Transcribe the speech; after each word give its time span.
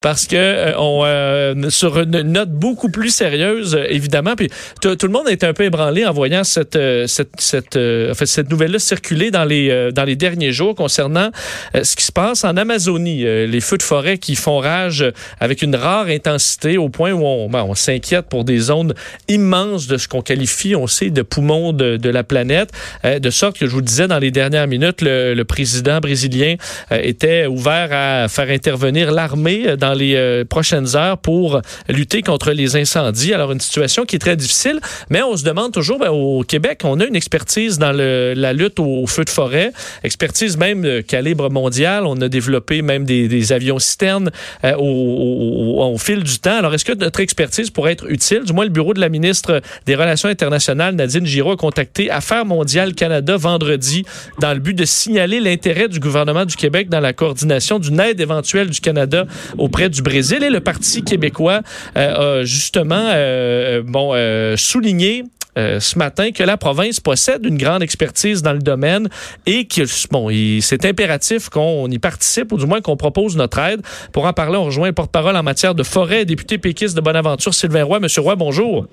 parce 0.00 0.26
que 0.26 0.36
euh, 0.36 0.72
on 0.78 1.02
euh, 1.04 1.68
sur 1.68 2.00
une 2.00 2.22
note 2.22 2.50
beaucoup 2.50 2.88
plus 2.88 3.10
sérieuse 3.10 3.74
euh, 3.74 3.84
évidemment 3.90 4.34
puis 4.34 4.48
tout 4.80 4.96
le 5.02 5.12
monde 5.12 5.28
est 5.28 5.44
un 5.44 5.52
peu 5.52 5.64
ébranlé 5.64 6.06
en 6.06 6.12
voyant 6.12 6.42
cette 6.42 6.78
cette 7.06 7.38
cette 7.38 7.76
en 7.76 8.14
fait, 8.14 8.24
cette 8.24 8.50
nouvelle 8.50 8.72
là 8.72 8.78
circuler 8.78 9.30
dans 9.30 9.44
les 9.44 9.92
dans 9.92 10.04
les 10.04 10.16
derniers 10.16 10.52
jours 10.52 10.74
concernant 10.74 11.30
ce 11.74 11.96
qui 11.96 12.04
se 12.04 12.12
passe 12.12 12.44
en 12.44 12.56
Amazonie 12.56 13.24
les 13.24 13.60
feux 13.60 13.76
de 13.76 13.82
forêt 13.82 14.16
qui 14.16 14.36
font 14.36 14.58
rage 14.58 15.04
avec 15.38 15.60
une 15.60 15.76
rare 15.76 16.06
intensité 16.06 16.78
au 16.78 16.88
point 16.88 17.12
où 17.12 17.26
on 17.26 17.50
ben, 17.50 17.64
on 17.68 17.74
s'inquiète 17.74 18.26
pour 18.30 18.44
des 18.44 18.58
zones 18.58 18.94
immenses 19.28 19.86
de 19.86 19.98
ce 19.98 20.08
qu'on 20.08 20.22
qualifie 20.22 20.74
on 20.74 20.86
sait 20.86 21.10
de 21.10 21.22
poumons 21.22 21.74
de, 21.74 21.98
de 21.98 22.08
la 22.08 22.24
planète 22.24 22.70
de 23.04 23.30
sorte 23.30 23.58
que 23.58 23.66
je 23.66 23.72
vous 23.72 23.82
disais 23.82 24.08
dans 24.08 24.18
les 24.18 24.30
dernières 24.30 24.66
minutes 24.66 25.02
le, 25.02 25.34
le 25.34 25.44
président 25.44 25.98
brésilien 26.00 26.54
était 26.90 27.46
ouvert 27.46 27.90
à 27.92 28.28
faire 28.28 28.48
intervenir 28.48 29.12
l'armée 29.12 29.76
dans 29.76 29.89
les 29.94 30.14
euh, 30.14 30.44
prochaines 30.44 30.96
heures 30.96 31.18
pour 31.18 31.60
lutter 31.88 32.22
contre 32.22 32.52
les 32.52 32.76
incendies. 32.76 33.34
Alors, 33.34 33.52
une 33.52 33.60
situation 33.60 34.04
qui 34.04 34.16
est 34.16 34.20
très 34.20 34.36
difficile, 34.36 34.80
mais 35.08 35.22
on 35.22 35.36
se 35.36 35.44
demande 35.44 35.72
toujours, 35.72 35.98
ben, 35.98 36.10
au 36.10 36.42
Québec, 36.42 36.80
on 36.84 37.00
a 37.00 37.04
une 37.04 37.16
expertise 37.16 37.78
dans 37.78 37.92
la 37.92 38.52
lutte 38.52 38.78
au, 38.78 39.06
feu 39.06 39.24
de 39.24 39.30
forêt, 39.30 39.72
expertise 40.04 40.56
même 40.56 40.82
de 40.82 41.00
calibre 41.00 41.50
mondial. 41.50 42.06
On 42.06 42.20
a 42.20 42.28
développé 42.28 42.82
même 42.82 43.04
des, 43.04 43.52
avions 43.52 43.78
citernes 43.78 44.30
euh, 44.64 44.74
au, 44.76 45.82
au, 45.82 45.98
fil 45.98 46.22
du 46.22 46.38
temps. 46.38 46.58
Alors, 46.58 46.74
est-ce 46.74 46.84
que 46.84 46.92
notre 46.92 47.20
expertise 47.20 47.70
pourrait 47.70 47.92
être 47.92 48.10
utile? 48.10 48.44
Du 48.44 48.52
moins, 48.52 48.64
le 48.64 48.70
bureau 48.70 48.94
de 48.94 49.00
la 49.00 49.08
ministre 49.08 49.60
des 49.86 49.94
Relations 49.94 50.28
internationales, 50.28 50.94
Nadine 50.94 51.26
Giraud, 51.26 51.52
a 51.52 51.56
contacté 51.56 52.10
Affaires 52.10 52.44
mondiales 52.44 52.94
Canada 52.94 53.36
vendredi 53.36 54.04
dans 54.38 54.52
le 54.52 54.60
but 54.60 54.74
de 54.74 54.84
signaler 54.84 55.40
l'intérêt 55.40 55.88
du 55.88 56.00
gouvernement 56.00 56.44
du 56.44 56.56
Québec 56.56 56.88
dans 56.88 57.00
la 57.00 57.12
coordination 57.12 57.78
d'une 57.78 58.00
aide 58.00 58.20
éventuelle 58.20 58.70
du 58.70 58.80
Canada 58.80 59.26
auprès 59.58 59.79
du 59.88 60.02
Brésil. 60.02 60.42
Et 60.42 60.50
le 60.50 60.60
Parti 60.60 61.02
québécois 61.02 61.62
euh, 61.96 62.40
a 62.40 62.44
justement 62.44 63.10
euh, 63.14 63.82
bon, 63.84 64.12
euh, 64.14 64.56
souligné 64.56 65.24
ce 65.56 65.98
matin 65.98 66.30
que 66.30 66.42
la 66.42 66.56
province 66.56 67.00
possède 67.00 67.44
une 67.44 67.58
grande 67.58 67.82
expertise 67.82 68.40
dans 68.40 68.54
le 68.54 68.60
domaine 68.60 69.10
et 69.44 69.66
que 69.66 69.82
bon, 70.10 70.30
c'est 70.62 70.86
impératif 70.86 71.50
qu'on 71.50 71.86
y 71.90 71.98
participe 71.98 72.52
ou 72.52 72.56
du 72.56 72.64
moins 72.64 72.80
qu'on 72.80 72.96
propose 72.96 73.36
notre 73.36 73.58
aide. 73.58 73.82
Pour 74.12 74.24
en 74.24 74.32
parler, 74.32 74.56
on 74.56 74.64
rejoint 74.64 74.86
le 74.86 74.94
porte-parole 74.94 75.36
en 75.36 75.42
matière 75.42 75.74
de 75.74 75.82
forêt, 75.82 76.24
député 76.24 76.56
péquiste 76.56 76.96
de 76.96 77.02
Bonaventure, 77.02 77.52
Sylvain 77.52 77.84
Roy. 77.84 78.00
Monsieur 78.00 78.22
Roy, 78.22 78.36
bonjour. 78.36 78.86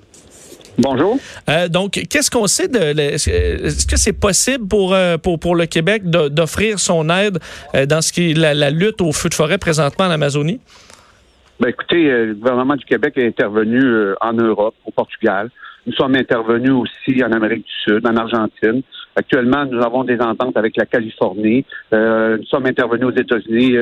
Bonjour. 0.78 1.18
Euh, 1.48 1.68
donc, 1.68 1.92
qu'est-ce 2.08 2.30
qu'on 2.30 2.46
sait 2.46 2.68
de. 2.68 2.78
Est-ce 2.78 3.86
que 3.86 3.96
c'est 3.96 4.18
possible 4.18 4.68
pour, 4.68 4.94
euh, 4.94 5.16
pour, 5.16 5.40
pour 5.40 5.56
le 5.56 5.66
Québec 5.66 6.08
d'offrir 6.08 6.78
son 6.78 7.10
aide 7.10 7.38
euh, 7.74 7.84
dans 7.84 8.00
ce 8.00 8.12
qui 8.12 8.30
est 8.30 8.34
la, 8.34 8.70
lutte 8.70 9.00
au 9.00 9.10
feu 9.10 9.28
de 9.28 9.34
forêt 9.34 9.58
présentement 9.58 10.04
en 10.04 10.10
Amazonie? 10.10 10.60
Ben, 11.58 11.70
écoutez, 11.70 12.04
le 12.04 12.34
gouvernement 12.34 12.76
du 12.76 12.84
Québec 12.84 13.14
est 13.16 13.26
intervenu 13.26 13.82
en 14.20 14.32
Europe, 14.32 14.76
au 14.86 14.92
Portugal. 14.92 15.50
Nous 15.84 15.92
sommes 15.94 16.14
intervenus 16.14 16.70
aussi 16.70 17.24
en 17.24 17.32
Amérique 17.32 17.64
du 17.64 17.92
Sud, 17.92 18.06
en 18.06 18.14
Argentine. 18.16 18.82
Actuellement, 19.16 19.64
nous 19.64 19.82
avons 19.82 20.04
des 20.04 20.20
ententes 20.20 20.56
avec 20.56 20.76
la 20.76 20.86
Californie. 20.86 21.64
nous 21.90 22.44
sommes 22.44 22.66
intervenus 22.66 23.08
aux 23.08 23.18
États-Unis 23.18 23.74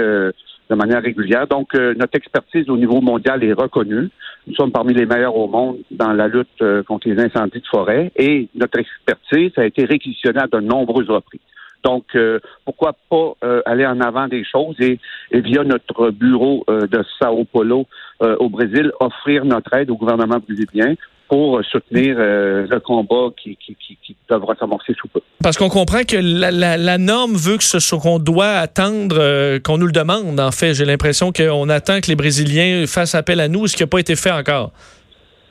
de 0.69 0.75
manière 0.75 1.03
régulière. 1.03 1.47
Donc, 1.47 1.75
euh, 1.75 1.94
notre 1.94 2.16
expertise 2.16 2.69
au 2.69 2.77
niveau 2.77 3.00
mondial 3.00 3.43
est 3.44 3.53
reconnue. 3.53 4.09
Nous 4.47 4.54
sommes 4.54 4.72
parmi 4.72 4.94
les 4.94 5.06
meilleurs 5.06 5.37
au 5.37 5.49
monde 5.49 5.78
dans 5.91 6.12
la 6.12 6.28
lutte 6.28 6.49
euh, 6.62 6.82
contre 6.82 7.09
les 7.09 7.21
incendies 7.22 7.60
de 7.60 7.66
forêt 7.66 8.12
et 8.16 8.49
notre 8.54 8.78
expertise 8.78 9.53
a 9.56 9.65
été 9.65 9.84
réquisitionnée 9.84 10.41
à 10.41 10.47
de 10.47 10.60
nombreuses 10.60 11.10
reprises. 11.10 11.41
Donc, 11.84 12.04
euh, 12.16 12.41
pourquoi 12.65 12.94
pas 13.09 13.34
aller 13.65 13.87
en 13.87 14.00
avant 14.00 14.27
des 14.27 14.44
choses 14.44 14.75
et, 14.81 14.99
et 15.31 15.41
via 15.41 15.62
notre 15.62 16.10
bureau 16.10 16.65
de 16.66 17.04
Sao 17.21 17.44
Paulo 17.44 17.87
au 18.21 18.48
Brésil, 18.48 18.91
offrir 18.98 19.44
notre 19.44 19.72
aide 19.75 19.91
au 19.91 19.97
gouvernement 19.97 20.38
brésilien 20.38 20.94
pour 21.28 21.62
soutenir 21.64 22.16
euh, 22.19 22.66
le 22.69 22.81
combat 22.81 23.28
qui, 23.37 23.56
qui, 23.56 23.75
qui, 23.75 23.98
qui 24.03 24.16
devra 24.31 24.54
s'amorcer 24.54 24.94
sous 24.94 25.09
peu. 25.09 25.20
Parce 25.42 25.56
qu'on 25.56 25.69
comprend 25.69 26.03
que 26.03 26.16
la, 26.16 26.50
la, 26.50 26.76
la, 26.76 26.98
norme 26.98 27.34
veut 27.34 27.56
que 27.56 27.64
ce 27.64 27.94
qu'on 27.94 28.19
doit 28.19 28.53
attendre, 28.53 29.16
euh, 29.19 29.59
qu'on 29.59 29.78
nous 29.78 29.86
le 29.86 29.92
demande. 29.92 30.38
En 30.38 30.53
fait, 30.53 30.75
j'ai 30.75 30.84
l'impression 30.84 31.32
qu'on 31.32 31.69
attend 31.69 32.00
que 32.00 32.09
les 32.09 32.16
Brésiliens 32.16 32.84
fassent 32.86 33.15
appel 33.15 33.41
à 33.41 33.48
nous, 33.48 33.66
ce 33.66 33.76
qui 33.76 33.82
n'a 33.82 33.86
pas 33.86 33.98
été 33.98 34.16
fait 34.16 34.32
encore. 34.32 34.72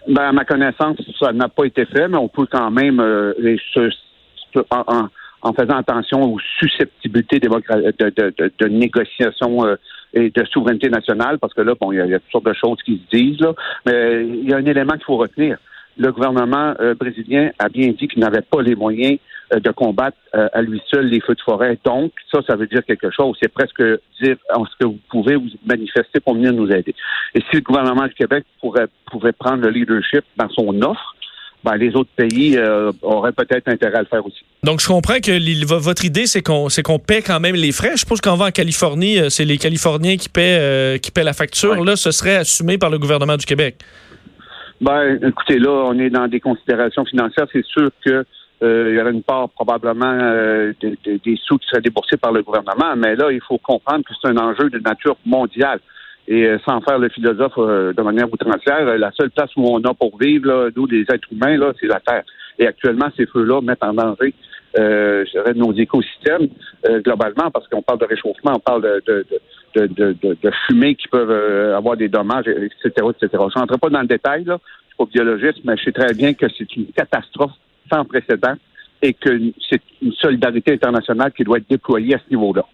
Ben, 0.08 0.24
à 0.24 0.31
ma 0.31 0.46
connaissance, 0.46 0.97
ça 1.19 1.34
n'a 1.34 1.50
pas 1.50 1.66
été 1.66 1.85
fait, 1.85 2.08
mais 2.08 2.18
on 2.18 2.28
peut 2.28 2.46
quand 2.50 2.69
même, 2.72 3.00
euh, 3.00 3.34
en, 4.69 5.08
en, 5.41 5.53
faisant 5.53 5.78
attention 5.78 6.22
aux 6.24 6.40
susceptibilités 6.59 7.40
de, 7.40 7.50
de, 7.50 8.09
de, 8.16 8.52
de 8.59 8.68
négociation 8.68 9.66
euh, 9.66 9.75
et 10.16 10.30
de 10.30 10.46
souveraineté 10.46 10.90
nationale, 10.90 11.38
parce 11.40 11.53
que 11.53 11.62
là, 11.62 11.74
bon, 11.80 11.92
il 11.92 11.98
y, 11.98 12.14
a, 12.14 12.20
toutes 12.20 12.31
sortes 12.31 12.46
de 12.46 12.53
choses 12.53 12.81
qui 12.84 13.03
se 13.06 13.16
disent, 13.16 13.40
là, 13.40 13.53
mais 13.86 14.26
il 14.26 14.50
y 14.50 14.53
a 14.53 14.58
un 14.58 14.66
élément 14.66 14.94
qu'il 14.94 15.03
faut 15.03 15.18
retenir. 15.18 15.58
Le 15.98 16.12
gouvernement 16.12 16.74
euh, 16.81 16.94
brésilien 16.94 17.52
a 17.59 17.70
bien 17.70 17.90
dit 17.92 18.08
qu'il 18.08 18.20
n'avait 18.20 18.42
pas 18.42 18.62
les 18.62 18.76
moyens 18.76 19.18
euh, 19.53 19.59
de 19.59 19.72
combattre 19.72 20.18
euh, 20.36 20.50
à 20.52 20.62
lui 20.62 20.81
seul 20.88 21.08
les 21.08 21.22
feux 21.22 21.36
de 21.36 21.42
forêt. 21.42 21.78
Donc, 21.86 22.12
ça, 22.34 22.40
ça 22.48 22.56
veut 22.56 22.68
dire 22.68 22.84
quelque 22.86 23.12
chose. 23.12 23.38
C'est 23.42 23.52
presque 23.52 23.81
dire 24.22 24.38
ce 24.50 24.78
que 24.80 24.86
vous 24.86 25.00
pouvez 25.09 25.36
vous 25.36 25.48
manifester 25.66 26.20
pour 26.20 26.34
venir 26.34 26.52
nous 26.52 26.70
aider. 26.70 26.94
Et 27.34 27.40
si 27.40 27.58
le 27.58 27.62
gouvernement 27.62 28.08
du 28.08 28.14
Québec 28.14 28.46
pourrait, 28.59 28.88
pouvait 29.09 29.32
prendre 29.32 29.64
le 29.64 29.70
leadership 29.70 30.24
dans 30.36 30.50
son 30.50 30.82
offre, 30.82 31.16
ben, 31.66 31.78
les 31.78 31.96
autres 31.96 32.12
pays 32.16 32.56
euh, 32.58 32.92
auraient 33.02 33.31
peut-être 33.31 33.68
intérêt 33.68 33.98
à 33.98 34.02
le 34.02 34.06
faire 34.06 34.24
aussi. 34.24 34.46
Donc, 34.64 34.80
je 34.81 34.88
comprends 34.88 35.16
que 35.16 35.66
votre 35.66 36.06
idée, 36.06 36.28
c'est 36.28 36.44
qu'on 36.44 36.68
qu'on 36.84 37.00
paie 37.00 37.24
quand 37.24 37.40
même 37.40 37.56
les 37.56 37.72
frais. 37.72 37.92
Je 37.94 38.02
suppose 38.02 38.22
qu'en 38.22 38.36
va 38.36 38.46
en 38.46 38.52
Californie, 38.52 39.18
euh, 39.20 39.30
c'est 39.30 39.46
les 39.46 39.58
Californiens 39.58 40.16
qui 40.16 40.30
paient, 40.30 40.59
euh, 40.59 40.98
qui 41.00 41.09
paient 41.09 41.24
la 41.24 41.34
facture. 41.34 41.84
Là, 41.84 41.96
ce 41.96 42.12
serait 42.12 42.36
assumé 42.36 42.78
par 42.78 42.92
le 42.92 43.00
gouvernement 43.00 43.36
du 43.36 43.48
Québec. 43.48 43.78
Ben, 44.80 45.20
écoutez, 45.24 45.58
là, 45.58 45.72
on 45.72 45.98
est 45.98 46.12
dans 46.12 46.28
des 46.28 46.40
considérations 46.40 47.03
financières. 47.03 47.48
C'est 47.52 47.66
sûr 47.66 47.90
que 48.06 48.24
il 48.62 48.96
y 48.96 49.00
aurait 49.00 49.12
une 49.12 49.22
part 49.22 49.50
probablement 49.50 50.18
des 50.82 51.40
sous 51.46 51.58
qui 51.59 51.68
seraient 51.68 51.82
déboursés 51.82 52.18
par 52.18 52.32
le 52.32 52.42
gouvernement, 52.42 52.96
mais 52.96 53.16
là, 53.16 53.32
il 53.32 53.42
faut 53.47 53.59
comprendre 53.59 54.03
que 54.03 54.12
c'est 54.20 54.30
un 54.30 54.38
enjeu 54.38 54.72
de 54.72 54.80
nature 54.80 55.18
mondiale. 55.24 55.80
Et 56.28 56.46
euh, 56.46 56.58
sans 56.66 56.81
faire 56.81 56.97
le 56.97 57.09
philosophe 57.09 57.53
euh, 57.58 57.94
de 57.94 58.02
manière 58.02 58.31
outrancière, 58.31 58.88
euh, 58.88 58.97
la 58.97 59.12
seule 59.12 59.30
place 59.30 59.52
où 59.56 59.68
on 59.68 59.81
a 59.84 59.94
pour 59.94 60.18
vivre, 60.18 60.47
là, 60.47 60.69
nous, 60.75 60.88
les 60.88 61.02
êtres 61.02 61.28
humains, 61.31 61.58
là, 61.58 61.72
c'est 61.80 61.88
la 61.88 62.00
Terre. 62.00 62.24
Et 62.58 62.66
actuellement, 62.66 63.09
ces 63.16 63.28
feux-là 63.28 63.62
mettent 63.62 63.84
en 63.84 63.94
danger 63.94 64.34
euh, 64.78 65.24
je 65.25 65.31
dirais, 65.31 65.53
nos 65.53 65.72
écosystèmes 65.74 66.50
globalement, 66.84 67.50
parce 67.50 67.66
qu'on 67.69 67.81
parle 67.81 68.00
de 68.00 68.06
réchauffement, 68.06 68.56
on 68.56 68.59
parle 68.59 68.81
de, 68.81 69.25
de, 69.74 69.88
de, 69.88 70.16
de, 70.22 70.38
de 70.41 70.52
fumée 70.68 70.96
qui 70.96 71.08
peuvent 71.08 71.31
avoir 71.74 71.96
des 71.96 72.09
dommages, 72.09 72.46
etc., 72.47 72.90
etc. 72.90 73.30
Je 73.31 73.38
ne 73.38 73.59
rentre 73.59 73.80
pas 73.80 73.90
dans 73.90 74.02
le 74.02 74.08
détail, 74.08 74.44
là, 74.44 74.59
je 74.59 74.88
suis 74.88 74.97
pas 74.97 75.06
biologiste, 75.06 75.59
mais 75.64 75.78
je 75.78 75.85
sais 75.85 75.91
très 75.94 76.14
bien 76.14 76.34
que 76.34 76.46
c'est 76.58 76.75
une 76.75 76.88
catastrophe 76.88 77.53
sans 77.90 78.03
précédent 78.03 78.56
et 79.02 79.14
que 79.14 79.30
c'est 79.69 79.81
une 80.02 80.12
solidarité 80.12 80.74
internationale 80.74 81.31
qui 81.31 81.46
doit 81.46 81.58
être 81.59 81.69
déployée 81.69 82.16
à 82.16 82.19
ce 82.19 82.30
niveau-là. 82.30 82.66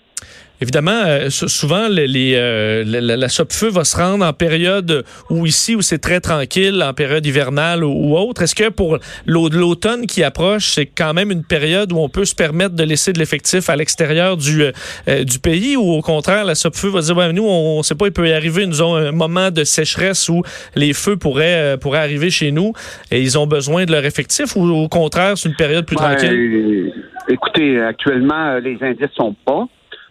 Évidemment, 0.62 1.02
euh, 1.08 1.30
souvent, 1.32 1.88
les, 1.90 2.36
euh, 2.36 2.84
la, 2.86 3.18
la, 3.18 3.28
feu 3.30 3.70
va 3.70 3.84
se 3.84 3.98
rendre 3.98 4.24
en 4.24 4.32
période 4.32 5.03
où 5.32 5.47
ici, 5.47 5.76
où 5.76 5.82
c'est 5.82 5.97
très 5.97 6.20
tranquille, 6.20 6.84
en 6.88 6.94
période 6.94 7.26
hivernale 7.26 7.84
ou, 7.84 8.16
autre. 8.16 8.44
Est-ce 8.44 8.53
que 8.53 8.70
pour 8.70 9.00
l'automne 9.26 10.06
qui 10.06 10.23
approche, 10.23 10.73
c'est 10.76 10.85
quand 10.85 11.16
même 11.16 11.32
une 11.32 11.44
période 11.44 11.91
où 11.91 11.97
on 11.97 12.09
peut 12.09 12.26
se 12.26 12.35
permettre 12.35 12.76
de 12.76 12.84
laisser 12.84 13.12
de 13.12 13.18
l'effectif 13.18 13.72
à 13.72 13.76
l'extérieur 13.76 14.38
du, 14.38 14.62
euh, 14.62 15.23
du 15.23 15.40
pays 15.40 15.76
ou 15.76 15.94
au 15.94 16.02
contraire, 16.02 16.46
la 16.46 16.53
feu 16.53 16.90
va 16.90 17.02
dire, 17.02 17.17
ouais, 17.17 17.34
nous, 17.34 17.47
on 17.47 17.79
ne 17.79 17.84
sait 17.84 17.96
pas, 17.96 18.06
il 18.06 18.14
peut 18.14 18.28
y 18.28 18.34
arriver 18.34 18.64
une 18.64 18.74
zone, 18.74 19.03
un 19.03 19.12
moment 19.12 19.50
de 19.50 19.64
sécheresse 19.64 20.29
où 20.29 20.44
les 20.76 20.94
feux 20.94 21.17
pourraient, 21.17 21.76
pourraient 21.82 22.00
arriver 22.00 22.29
chez 22.29 22.52
nous 22.52 22.74
et 23.09 23.20
ils 23.20 23.40
ont 23.40 23.47
besoin 23.47 23.85
de 23.85 23.91
leur 23.91 24.06
effectif 24.06 24.56
ou 24.56 24.70
au 24.70 24.88
contraire, 24.88 25.40
c'est 25.40 25.50
une 25.50 25.56
période 25.56 25.88
plus 25.88 25.96
tranquille? 25.96 26.94
Écoutez, 27.28 27.82
actuellement, 27.82 28.59
les 28.59 28.78
indices 28.82 29.16
sont 29.16 29.35
pas. 29.44 29.67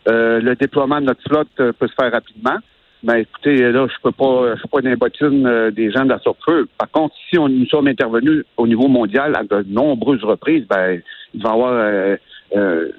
Euh, 0.08 0.40
le 0.40 0.56
déploiement 0.56 1.00
de 1.00 1.06
notre 1.06 1.22
flotte 1.22 1.48
euh, 1.60 1.72
peut 1.72 1.88
se 1.88 1.94
faire 2.00 2.12
rapidement. 2.12 2.56
Mais 3.02 3.22
écoutez, 3.22 3.56
là, 3.72 3.86
je 3.86 3.94
peux 4.02 4.12
pas, 4.12 4.54
je 4.54 4.58
suis 4.58 4.68
pas 4.68 4.80
une 4.80 5.46
euh, 5.46 5.70
des 5.70 5.90
gens 5.90 6.04
de 6.04 6.10
la 6.10 6.18
surfeu. 6.18 6.68
Par 6.78 6.90
contre, 6.90 7.14
si 7.28 7.38
on, 7.38 7.48
nous 7.48 7.66
sommes 7.66 7.88
intervenus 7.88 8.44
au 8.56 8.66
niveau 8.66 8.88
mondial 8.88 9.36
à 9.36 9.42
de 9.42 9.64
nombreuses 9.68 10.22
reprises, 10.22 10.66
ben, 10.68 11.00
il 11.34 11.42
va 11.42 11.50
y 11.50 11.52
avoir 11.52 12.16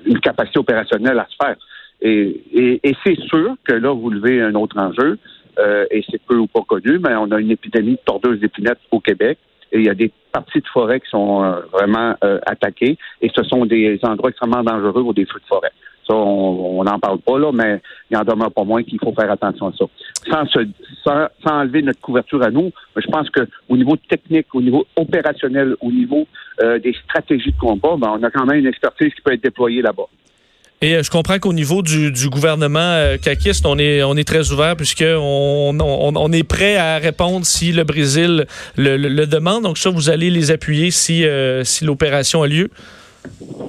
une 0.05 0.19
capacité 0.21 0.59
opérationnelle 0.59 1.19
à 1.19 1.27
se 1.29 1.35
faire. 1.43 1.55
Et, 2.01 2.41
et, 2.53 2.79
et 2.83 2.95
c'est 3.05 3.19
sûr 3.19 3.55
que 3.63 3.73
là, 3.73 3.93
vous 3.93 4.09
levez 4.09 4.41
un 4.41 4.55
autre 4.55 4.77
enjeu. 4.79 5.19
et 5.91 6.03
c'est 6.09 6.21
peu 6.21 6.37
ou 6.37 6.47
pas 6.47 6.61
connu, 6.61 6.97
mais 6.99 7.13
on 7.15 7.29
a 7.31 7.39
une 7.39 7.51
épidémie 7.51 7.93
de 7.93 7.99
tordeuse 8.05 8.39
d'épinette 8.39 8.79
au 8.91 9.01
Québec. 9.01 9.37
Et 9.73 9.79
il 9.79 9.85
y 9.85 9.89
a 9.89 9.93
des 9.93 10.11
parties 10.31 10.61
de 10.61 10.67
forêt 10.67 11.01
qui 11.01 11.09
sont 11.09 11.41
vraiment 11.73 12.15
attaquées 12.45 12.97
et 13.21 13.29
ce 13.35 13.43
sont 13.43 13.65
des 13.65 13.99
endroits 14.03 14.29
extrêmement 14.29 14.63
dangereux 14.63 15.01
ou 15.01 15.13
des 15.13 15.25
feux 15.25 15.39
de 15.39 15.47
forêt. 15.47 15.71
Ça, 16.07 16.15
on 16.15 16.83
n'en 16.83 16.99
parle 16.99 17.19
pas 17.19 17.37
là, 17.37 17.51
mais 17.53 17.81
il 18.09 18.17
en 18.17 18.23
demeure 18.23 18.51
pas 18.51 18.63
moins 18.63 18.83
qu'il 18.83 18.99
faut 18.99 19.13
faire 19.13 19.31
attention 19.31 19.67
à 19.67 19.73
ça. 19.77 19.85
Sans, 21.03 21.27
enlever 21.45 21.81
notre 21.81 22.01
couverture 22.01 22.43
à 22.43 22.49
nous, 22.49 22.71
je 22.95 23.07
pense 23.07 23.29
qu'au 23.29 23.77
niveau 23.77 23.95
technique, 24.09 24.47
au 24.53 24.61
niveau 24.61 24.85
opérationnel, 24.95 25.75
au 25.81 25.91
niveau 25.91 26.27
euh, 26.61 26.79
des 26.79 26.93
stratégies 27.05 27.51
de 27.51 27.57
combat, 27.57 27.95
ben, 27.97 28.15
on 28.19 28.23
a 28.23 28.29
quand 28.29 28.45
même 28.45 28.59
une 28.59 28.67
expertise 28.67 29.13
qui 29.13 29.21
peut 29.21 29.33
être 29.33 29.43
déployée 29.43 29.81
là-bas. 29.81 30.07
Et 30.83 30.95
euh, 30.95 31.03
je 31.03 31.11
comprends 31.11 31.37
qu'au 31.37 31.53
niveau 31.53 31.83
du, 31.83 32.11
gouvernement 32.29 32.79
euh, 32.79 33.17
caquiste, 33.17 33.67
on 33.67 33.77
est, 33.77 34.01
on 34.01 34.15
est 34.15 34.27
très 34.27 34.51
ouvert 34.51 34.75
puisque 34.75 35.05
on, 35.05 35.77
on, 35.79 36.31
est 36.31 36.43
prêt 36.43 36.75
à 36.75 36.97
répondre 36.97 37.45
si 37.45 37.71
le 37.71 37.83
Brésil 37.83 38.47
le 38.77 39.25
demande. 39.25 39.61
Donc 39.61 39.77
ça, 39.77 39.91
vous 39.91 40.09
allez 40.09 40.31
les 40.31 40.49
appuyer 40.49 40.89
si, 40.89 41.23
euh, 41.23 41.63
si 41.63 41.85
l'opération 41.85 42.41
a 42.41 42.47
lieu? 42.47 42.71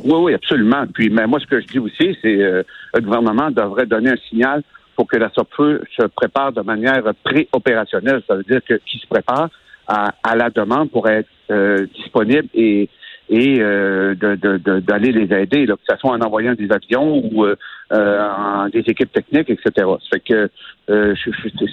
Oui, 0.04 0.14
oui, 0.14 0.34
absolument. 0.34 0.84
Puis, 0.92 1.10
mais 1.10 1.26
moi, 1.26 1.40
ce 1.40 1.46
que 1.46 1.60
je 1.60 1.66
dis 1.66 1.78
aussi, 1.78 2.16
c'est 2.22 2.42
euh, 2.42 2.62
le 2.94 3.00
gouvernement 3.00 3.50
devrait 3.50 3.86
donner 3.86 4.10
un 4.10 4.28
signal 4.28 4.62
pour 4.96 5.06
que 5.06 5.16
la 5.16 5.30
SOPFEU 5.30 5.80
se 5.98 6.06
prépare 6.06 6.52
de 6.52 6.60
manière 6.62 7.02
pré-opérationnelle. 7.24 8.22
Ça 8.26 8.36
veut 8.36 8.44
dire 8.44 8.60
que 8.66 8.74
qui 8.86 8.98
se 8.98 9.06
prépare 9.06 9.48
à, 9.86 10.12
à, 10.22 10.36
la 10.36 10.50
demande 10.50 10.90
pour 10.90 11.08
être 11.08 11.28
euh, 11.50 11.86
disponible 11.94 12.48
et 12.54 12.88
et 13.28 13.60
euh, 13.60 14.14
d'aller 14.14 14.58
de, 14.58 14.80
de, 14.80 15.18
les 15.18 15.42
aider, 15.42 15.64
là, 15.64 15.74
que 15.76 15.82
ce 15.88 15.96
soit 15.96 16.10
en 16.10 16.20
envoyant 16.20 16.52
des 16.54 16.70
avions 16.70 17.22
ou 17.24 17.46
euh, 17.46 17.56
en 17.90 18.68
des 18.68 18.80
équipes 18.80 19.12
techniques, 19.12 19.48
etc. 19.48 19.70
Ça 19.76 19.96
fait 20.12 20.20
que 20.20 20.50
euh, 20.90 21.14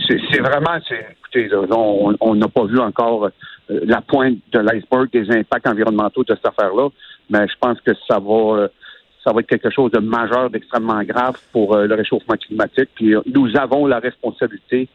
c'est 0.07 0.39
vraiment, 0.39 0.77
écoutez, 1.19 1.47
là, 1.49 1.61
on 2.21 2.35
n'a 2.35 2.47
pas 2.47 2.65
vu 2.65 2.79
encore 2.79 3.25
euh, 3.25 3.79
la 3.83 4.01
pointe 4.01 4.37
de 4.51 4.59
l'iceberg 4.59 5.09
des 5.11 5.29
impacts 5.31 5.67
environnementaux 5.67 6.23
de 6.23 6.33
cette 6.33 6.47
affaire-là, 6.47 6.89
mais 7.29 7.47
je 7.47 7.55
pense 7.59 7.79
que 7.81 7.91
ça 8.07 8.19
va 8.19 8.67
ça 9.23 9.33
va 9.33 9.41
être 9.41 9.47
quelque 9.47 9.69
chose 9.69 9.91
de 9.91 9.99
majeur, 9.99 10.49
d'extrêmement 10.49 11.03
grave 11.03 11.37
pour 11.51 11.75
le 11.75 11.93
réchauffement 11.93 12.35
climatique. 12.35 12.89
Puis 12.95 13.13
nous 13.25 13.57
avons 13.57 13.85
la 13.85 13.99
responsabilité 13.99 14.87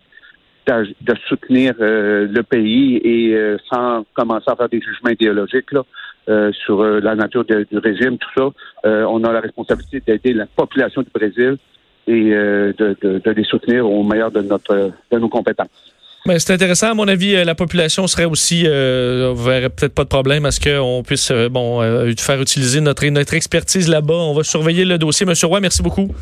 de, 0.66 1.14
soutenir 1.28 1.74
le 1.78 2.40
pays 2.42 2.96
et 3.04 3.56
sans 3.70 4.04
commencer 4.14 4.50
à 4.50 4.56
faire 4.56 4.70
des 4.70 4.80
jugements 4.80 5.10
idéologiques 5.10 5.72
là, 5.72 5.82
euh, 6.26 6.52
sur 6.52 6.80
euh, 6.80 7.00
la 7.00 7.14
nature 7.14 7.44
du 7.44 7.76
régime, 7.76 8.16
tout 8.16 8.30
ça. 8.34 8.48
Euh, 8.86 9.04
on 9.04 9.22
a 9.24 9.32
la 9.32 9.40
responsabilité 9.40 10.00
d'aider 10.00 10.32
la 10.32 10.46
population 10.46 11.02
du 11.02 11.10
Brésil 11.14 11.58
et 12.06 12.30
de, 12.30 12.74
de, 12.78 13.18
de, 13.18 13.30
les 13.30 13.44
soutenir 13.44 13.86
au 13.86 14.02
meilleur 14.02 14.30
de, 14.30 14.40
notre, 14.40 14.92
de 15.10 15.18
nos 15.18 15.28
compétences. 15.28 15.93
Ben, 16.26 16.38
c'est 16.38 16.54
intéressant. 16.54 16.90
À 16.90 16.94
mon 16.94 17.06
avis, 17.06 17.44
la 17.44 17.54
population 17.54 18.06
serait 18.06 18.24
aussi, 18.24 18.62
euh, 18.66 19.34
verrait 19.36 19.68
peut-être 19.68 19.92
pas 19.92 20.04
de 20.04 20.08
problème 20.08 20.46
à 20.46 20.50
ce 20.50 20.58
qu'on 20.58 21.02
puisse, 21.02 21.30
bon, 21.50 21.82
faire 22.16 22.40
utiliser 22.40 22.80
notre, 22.80 23.04
notre 23.06 23.34
expertise 23.34 23.88
là-bas. 23.88 24.14
On 24.14 24.34
va 24.34 24.42
surveiller 24.42 24.86
le 24.86 24.96
dossier. 24.96 25.26
Monsieur 25.26 25.48
Roy, 25.48 25.60
merci 25.60 25.82
beaucoup. 25.82 26.14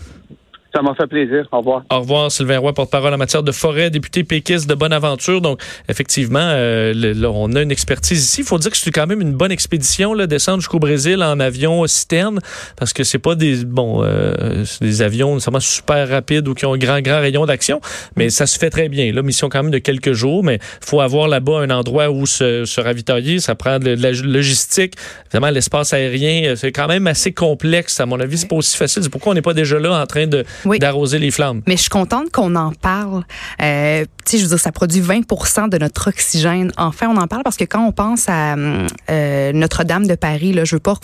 Ça 0.74 0.80
m'a 0.80 0.94
fait 0.94 1.06
plaisir. 1.06 1.46
Au 1.52 1.58
revoir. 1.58 1.82
Au 1.90 2.00
revoir, 2.00 2.32
Sylvain 2.32 2.58
Roy, 2.58 2.72
porte-parole 2.72 3.12
en 3.12 3.18
matière 3.18 3.42
de 3.42 3.52
forêt, 3.52 3.90
député 3.90 4.24
péquiste 4.24 4.68
de 4.68 4.74
Bonaventure. 4.74 5.40
Donc, 5.40 5.60
effectivement, 5.88 6.38
euh, 6.40 7.14
on 7.26 7.54
a 7.54 7.62
une 7.62 7.70
expertise 7.70 8.24
ici. 8.24 8.40
Il 8.40 8.46
faut 8.46 8.58
dire 8.58 8.70
que 8.70 8.76
c'est 8.76 8.90
quand 8.90 9.06
même 9.06 9.20
une 9.20 9.34
bonne 9.34 9.52
expédition, 9.52 10.14
là, 10.14 10.26
descendre 10.26 10.60
jusqu'au 10.60 10.78
Brésil 10.78 11.22
en 11.22 11.40
avion 11.40 11.86
citerne, 11.86 12.38
parce 12.76 12.92
que 12.92 13.04
c'est 13.04 13.18
pas 13.18 13.34
des 13.34 13.64
bon 13.64 14.02
euh, 14.02 14.64
des 14.80 15.02
avions 15.02 15.34
nécessairement 15.34 15.60
super 15.60 16.08
rapides 16.08 16.48
ou 16.48 16.54
qui 16.54 16.64
ont 16.64 16.72
un 16.72 16.78
grand, 16.78 17.00
grand 17.00 17.20
rayon 17.20 17.44
d'action, 17.44 17.80
mais 18.16 18.30
ça 18.30 18.46
se 18.46 18.58
fait 18.58 18.70
très 18.70 18.88
bien. 18.88 19.12
Là, 19.12 19.22
mission 19.22 19.48
quand 19.48 19.62
même 19.62 19.72
de 19.72 19.78
quelques 19.78 20.12
jours, 20.12 20.42
mais 20.42 20.58
faut 20.80 21.00
avoir 21.00 21.28
là-bas 21.28 21.60
un 21.60 21.70
endroit 21.70 22.10
où 22.10 22.26
se, 22.26 22.64
se 22.64 22.80
ravitailler. 22.80 23.40
Ça 23.40 23.54
prend 23.54 23.78
de, 23.78 23.90
la 23.90 24.12
logistique. 24.12 24.94
Évidemment, 25.26 25.50
l'espace 25.50 25.92
aérien, 25.92 26.54
c'est 26.56 26.72
quand 26.72 26.88
même 26.88 27.06
assez 27.06 27.32
complexe. 27.32 28.00
À 28.00 28.06
mon 28.06 28.18
avis, 28.20 28.38
c'est 28.38 28.48
pas 28.48 28.56
aussi 28.56 28.76
facile. 28.76 29.02
C'est 29.02 29.10
pourquoi 29.10 29.32
on 29.32 29.34
n'est 29.34 29.42
pas 29.42 29.54
déjà 29.54 29.78
là 29.78 30.00
en 30.00 30.06
train 30.06 30.26
de 30.26 30.44
oui. 30.64 30.78
d'arroser 30.78 31.18
les 31.18 31.30
flammes. 31.30 31.62
Mais 31.66 31.76
je 31.76 31.82
suis 31.82 31.90
contente 31.90 32.30
qu'on 32.30 32.54
en 32.56 32.72
parle. 32.72 33.24
Euh, 33.60 34.04
tu 34.24 34.32
sais, 34.32 34.38
je 34.38 34.44
veux 34.44 34.48
dire, 34.50 34.60
ça 34.60 34.72
produit 34.72 35.00
20% 35.00 35.68
de 35.68 35.78
notre 35.78 36.08
oxygène. 36.08 36.72
Enfin, 36.76 37.08
on 37.08 37.16
en 37.16 37.26
parle 37.26 37.42
parce 37.42 37.56
que 37.56 37.64
quand 37.64 37.84
on 37.84 37.92
pense 37.92 38.28
à 38.28 38.54
euh, 38.56 39.52
Notre-Dame 39.52 40.06
de 40.06 40.14
Paris, 40.14 40.52
là, 40.52 40.64
je 40.64 40.76
veux 40.76 40.80
pas 40.80 40.94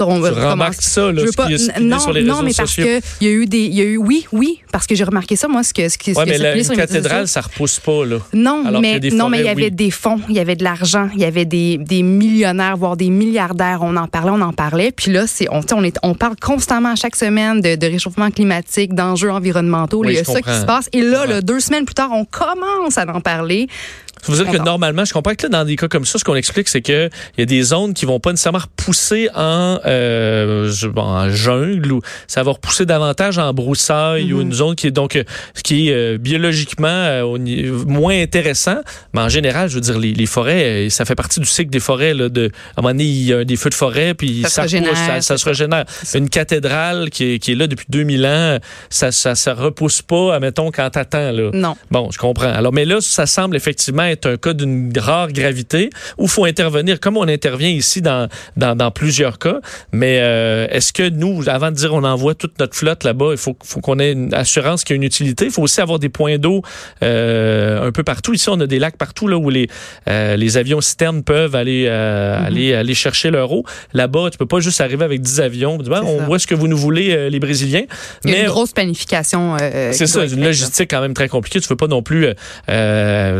on 0.00 0.20
tu 0.22 0.28
remarques 0.28 0.82
ça, 0.82 1.12
là, 1.12 1.22
ce 1.26 1.36
pas, 1.36 1.46
qui 1.46 1.54
est 1.54 1.80
non, 1.80 1.98
sur 1.98 2.12
les 2.12 2.22
non, 2.22 2.42
mais 2.42 2.52
parce 2.56 2.74
que 2.74 3.00
il 3.20 3.26
y 3.26 3.30
a 3.30 3.32
eu 3.32 3.46
des, 3.46 3.64
il 3.64 3.74
y 3.74 3.80
a 3.80 3.84
eu, 3.84 3.96
oui, 3.96 4.26
oui, 4.32 4.60
parce 4.72 4.86
que 4.86 4.94
j'ai 4.94 5.04
remarqué 5.04 5.36
ça, 5.36 5.48
moi, 5.48 5.62
ce 5.62 5.74
que, 5.74 5.88
ce 5.88 5.98
qui, 5.98 6.12
ouais, 6.12 6.24
mais 6.26 6.38
la, 6.38 6.56
une 6.56 6.66
cathédrale, 6.68 7.28
ça 7.28 7.40
repousse 7.42 7.78
pas, 7.78 8.04
là. 8.04 8.18
Non, 8.32 8.64
Alors 8.66 8.80
mais, 8.80 8.98
non, 9.12 9.28
mais 9.28 9.40
il 9.40 9.46
y 9.46 9.48
avait 9.48 9.64
oui. 9.64 9.70
des 9.70 9.90
fonds, 9.90 10.20
il 10.28 10.34
y 10.34 10.38
avait 10.38 10.56
de 10.56 10.64
l'argent, 10.64 11.08
il 11.14 11.20
y 11.20 11.24
avait 11.24 11.44
des, 11.44 11.78
des 11.78 12.02
millionnaires, 12.02 12.76
voire 12.76 12.96
des 12.96 13.10
milliardaires. 13.10 13.80
On 13.82 13.96
en 13.96 14.08
parlait, 14.08 14.32
on 14.32 14.40
en 14.40 14.52
parlait. 14.52 14.92
Puis 14.92 15.12
là, 15.12 15.26
c'est, 15.26 15.46
on, 15.50 15.60
on, 15.72 15.84
est, 15.84 15.98
on 16.02 16.14
parle 16.14 16.36
constamment 16.40 16.96
chaque 16.96 17.16
semaine 17.16 17.60
de, 17.60 17.76
de 17.76 17.86
réchauffement 17.86 18.30
climatique, 18.30 18.94
d'enjeux 18.94 19.30
environnementaux. 19.30 20.00
Oui, 20.00 20.12
il 20.12 20.16
y 20.16 20.18
a 20.18 20.24
ça 20.24 20.34
comprends. 20.34 20.52
qui 20.52 20.60
se 20.60 20.64
passe. 20.64 20.88
Et 20.92 21.02
là, 21.02 21.26
là, 21.26 21.40
deux 21.40 21.60
semaines 21.60 21.84
plus 21.84 21.94
tard, 21.94 22.10
on 22.12 22.24
commence 22.24 22.98
à 22.98 23.06
en 23.12 23.20
parler. 23.20 23.68
Ça 24.22 24.32
veut 24.32 24.44
dire 24.44 24.52
que 24.52 24.64
normalement, 24.64 25.04
je 25.04 25.12
comprends 25.12 25.34
que 25.34 25.42
là, 25.44 25.48
dans 25.48 25.64
des 25.64 25.76
cas 25.76 25.88
comme 25.88 26.04
ça, 26.04 26.18
ce 26.18 26.24
qu'on 26.24 26.36
explique, 26.36 26.68
c'est 26.68 26.80
que 26.80 27.10
il 27.36 27.40
y 27.40 27.42
a 27.42 27.46
des 27.46 27.62
zones 27.62 27.92
qui 27.92 28.06
vont 28.06 28.20
pas 28.20 28.30
nécessairement 28.30 28.60
repousser 28.60 29.28
en, 29.34 29.78
euh, 29.84 30.72
en 30.96 31.28
jungle 31.30 31.92
ou 31.92 32.00
ça 32.28 32.42
va 32.44 32.52
repousser 32.52 32.86
davantage 32.86 33.38
en 33.38 33.52
broussailles 33.52 34.26
mm 34.26 34.30
-hmm. 34.30 34.34
ou 34.34 34.40
une 34.42 34.52
zone 34.52 34.74
qui 34.76 34.86
est 34.86 34.92
donc 34.92 35.22
qui 35.64 35.88
est 35.88 35.92
euh, 35.92 36.18
biologiquement 36.18 36.88
euh, 36.88 37.38
moins 37.86 38.18
intéressant. 38.20 38.80
Mais 39.12 39.20
en 39.20 39.28
général, 39.28 39.68
je 39.68 39.74
veux 39.74 39.80
dire, 39.80 39.98
les, 39.98 40.12
les, 40.14 40.26
forêts, 40.26 40.88
ça 40.90 41.04
fait 41.04 41.14
partie 41.16 41.40
du 41.40 41.46
cycle 41.46 41.70
des 41.70 41.80
forêts. 41.80 42.14
Là, 42.14 42.28
de, 42.28 42.50
à 42.76 42.80
un 42.80 42.82
moment 42.82 42.94
donné, 42.94 43.04
il 43.04 43.24
y 43.24 43.32
a 43.32 43.44
des 43.44 43.56
feux 43.56 43.70
de 43.70 43.74
forêt, 43.74 44.14
puis 44.14 44.42
ça, 44.42 44.48
ça, 44.48 44.54
se, 44.54 44.60
régénère, 44.62 44.96
ça, 44.96 45.20
ça 45.20 45.36
se 45.36 45.44
régénère. 45.44 45.84
Une 46.14 46.28
cathédrale 46.28 47.10
qui 47.10 47.24
est, 47.32 47.38
qui 47.38 47.52
est 47.52 47.54
là 47.54 47.66
depuis 47.66 47.86
2000 47.88 48.26
ans, 48.26 48.58
ça, 48.90 49.10
ça, 49.10 49.34
ça 49.34 49.54
repousse 49.54 50.02
pas, 50.02 50.34
admettons, 50.36 50.70
quand 50.70 50.88
t'attends. 50.90 51.32
Là. 51.32 51.50
Non. 51.52 51.76
Bon, 51.90 52.10
je 52.10 52.18
comprends. 52.18 52.52
Alors, 52.52 52.72
mais 52.72 52.84
là, 52.84 53.00
ça 53.00 53.26
semble 53.26 53.56
effectivement 53.56 54.11
être 54.12 54.26
un 54.26 54.36
cas 54.36 54.52
d'une 54.52 54.92
rare 54.96 55.32
gravité 55.32 55.90
où 56.18 56.24
il 56.24 56.28
faut 56.28 56.44
intervenir 56.44 57.00
comme 57.00 57.16
on 57.16 57.28
intervient 57.28 57.70
ici 57.70 58.02
dans, 58.02 58.28
dans, 58.56 58.76
dans 58.76 58.90
plusieurs 58.90 59.38
cas. 59.38 59.60
Mais 59.92 60.18
euh, 60.20 60.66
est-ce 60.70 60.92
que 60.92 61.08
nous, 61.08 61.48
avant 61.48 61.70
de 61.70 61.76
dire 61.76 61.94
on 61.94 62.04
envoie 62.04 62.34
toute 62.34 62.58
notre 62.58 62.76
flotte 62.76 63.04
là-bas, 63.04 63.28
il 63.32 63.36
faut, 63.36 63.56
faut 63.64 63.80
qu'on 63.80 63.98
ait 63.98 64.12
une 64.12 64.34
assurance 64.34 64.84
qu'il 64.84 64.94
y 64.94 64.96
a 64.96 64.98
une 64.98 65.02
utilité? 65.02 65.46
Il 65.46 65.50
faut 65.50 65.62
aussi 65.62 65.80
avoir 65.80 65.98
des 65.98 66.08
points 66.08 66.38
d'eau 66.38 66.62
euh, 67.02 67.86
un 67.86 67.92
peu 67.92 68.02
partout. 68.02 68.34
Ici, 68.34 68.48
on 68.48 68.60
a 68.60 68.66
des 68.66 68.78
lacs 68.78 68.96
partout 68.96 69.28
là 69.28 69.36
où 69.36 69.50
les, 69.50 69.68
euh, 70.08 70.36
les 70.36 70.56
avions 70.56 70.80
citernes 70.80 71.22
peuvent 71.22 71.54
aller, 71.54 71.84
mm 71.84 71.92
-hmm. 71.92 72.46
aller, 72.46 72.74
aller 72.74 72.94
chercher 72.94 73.30
leur 73.30 73.52
eau. 73.52 73.64
Là-bas, 73.92 74.30
tu 74.30 74.38
peux 74.38 74.46
pas 74.46 74.60
juste 74.60 74.80
arriver 74.80 75.04
avec 75.04 75.20
10 75.20 75.40
avions. 75.40 75.78
Vois, 75.78 76.02
on 76.04 76.24
voit 76.24 76.38
ce 76.38 76.46
que 76.46 76.54
vous 76.54 76.68
nous 76.68 76.78
voulez, 76.78 77.30
les 77.30 77.40
Brésiliens. 77.40 77.86
Il 78.24 78.30
y 78.30 78.34
a 78.34 78.36
mais, 78.36 78.44
une 78.44 78.50
grosse 78.50 78.72
planification. 78.72 79.56
c'est 79.92 80.06
ça, 80.06 80.24
une 80.24 80.44
logistique 80.44 80.90
quand 80.90 81.00
même 81.00 81.14
très 81.14 81.28
compliquée. 81.28 81.60
Tu 81.60 81.68
veux 81.68 81.76
pas 81.76 81.88
non 81.96 82.02
plus, 82.02 82.26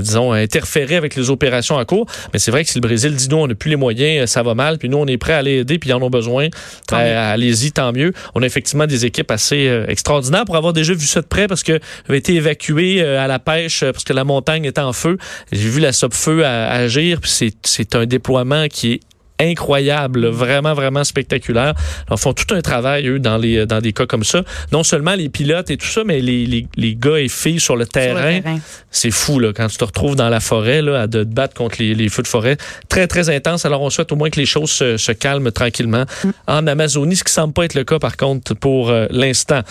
disons, 0.07 0.35
interférer 0.53 0.97
avec 0.97 1.17
les 1.17 1.31
opérations 1.31 1.77
en 1.77 1.85
cours. 1.85 2.07
Mais 2.33 2.39
c'est 2.39 2.51
vrai 2.51 2.65
que 2.65 2.71
si 2.71 2.77
le 2.77 2.81
Brésil 2.81 3.15
dit 3.15 3.29
nous, 3.29 3.39
on 3.39 3.47
n'a 3.47 3.55
plus 3.55 3.71
les 3.71 3.77
moyens, 3.77 4.31
ça 4.31 4.43
va 4.43 4.55
mal, 4.55 4.79
puis 4.79 4.89
nous, 4.89 4.99
on 4.99 5.07
est 5.07 5.17
prêt 5.17 5.33
à 5.33 5.43
les 5.43 5.61
aider, 5.61 5.79
puis 5.79 5.91
ils 5.91 5.95
en 5.95 6.03
ont 6.03 6.11
besoin, 6.11 6.49
ben, 6.91 7.17
allez-y, 7.17 7.73
tant 7.73 7.93
mieux. 7.93 8.13
On 8.35 8.43
a 8.43 8.47
effectivement 8.47 8.87
des 8.87 9.07
équipes 9.07 9.31
assez 9.31 9.69
euh, 9.69 9.87
extraordinaires 9.89 10.45
pour 10.45 10.57
avoir 10.57 10.73
déjà 10.73 10.93
vu 10.93 11.07
ça 11.07 11.21
de 11.21 11.27
près 11.27 11.49
parce 11.49 11.63
que 11.63 11.81
avait 12.09 12.19
été 12.19 12.35
évacué 12.35 13.03
euh, 13.03 13.23
à 13.23 13.27
la 13.27 13.39
pêche 13.39 13.81
parce 13.81 14.05
que 14.05 14.13
la 14.13 14.25
montagne 14.25 14.65
était 14.65 14.81
en 14.81 14.93
feu. 14.93 15.17
J'ai 15.51 15.69
vu 15.69 15.81
la 15.81 15.93
SOP-feu 15.93 16.45
agir, 16.45 17.21
puis 17.21 17.53
c'est 17.63 17.95
un 17.95 18.07
déploiement 18.07 18.67
qui 18.69 18.93
est 18.93 19.01
incroyable, 19.41 20.27
vraiment, 20.27 20.75
vraiment 20.75 21.05
spectaculaire. 21.05 21.75
Ils 22.11 22.17
font 22.17 22.33
tout 22.33 22.55
un 22.55 22.61
travail, 22.61 23.07
eux, 23.09 23.19
dans, 23.19 23.37
les, 23.37 23.67
dans 23.67 23.81
des 23.81 23.93
cas 23.93 24.07
comme 24.07 24.25
ça. 24.25 24.43
Non 24.73 24.83
seulement 24.83 25.15
les 25.15 25.29
pilotes 25.29 25.71
et 25.71 25.77
tout 25.77 25.87
ça, 25.87 26.05
mais 26.05 26.21
les, 26.21 26.47
les, 26.47 26.67
les 26.77 26.95
gars 26.95 27.19
et 27.19 27.29
filles 27.29 27.61
sur 27.61 27.77
le 27.77 27.87
terrain. 27.87 28.41
terrain. 28.41 28.59
C'est 28.91 29.11
fou, 29.11 29.39
là, 29.39 29.53
quand 29.55 29.69
tu 29.69 29.77
te 29.77 29.85
retrouves 29.85 30.17
dans 30.17 30.29
la 30.29 30.41
forêt, 30.41 30.83
là, 30.83 31.03
à 31.03 31.07
de 31.07 31.25
te 31.25 31.29
battre 31.29 31.55
contre 31.55 31.77
les, 31.79 31.95
les, 31.95 32.09
feux 32.09 32.23
de 32.23 32.29
forêt. 32.29 32.57
Très, 32.89 33.07
très 33.07 33.31
intense. 33.31 33.65
Alors, 33.65 33.83
on 33.83 33.91
souhaite 33.91 34.13
au 34.13 34.17
moins 34.17 34.31
que 34.31 34.39
les 34.39 34.47
choses 34.47 34.71
se, 34.71 34.97
se 34.97 35.13
calment 35.13 35.51
tranquillement 35.51 36.05
mm. 36.25 36.31
en 36.47 36.67
Amazonie, 36.67 37.17
ce 37.17 37.25
qui 37.25 37.33
semble 37.33 37.53
pas 37.53 37.65
être 37.65 37.75
le 37.75 37.85
cas, 37.85 37.99
par 37.99 38.17
contre, 38.17 38.55
pour 38.55 38.91
euh, 38.91 39.07
l'instant. 39.11 39.63